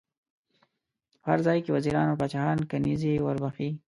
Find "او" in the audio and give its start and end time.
2.09-2.19